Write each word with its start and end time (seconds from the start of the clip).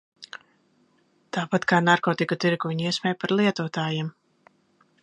Tāpat 1.37 1.67
kā 1.73 1.83
narkotiku 1.89 2.39
tirgoņi 2.45 2.89
iesmej 2.89 3.17
par 3.25 3.37
lietotājiem. 3.39 4.13